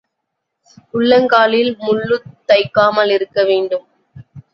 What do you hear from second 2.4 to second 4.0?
தைக்காமல் இருக்க வேண்டும்.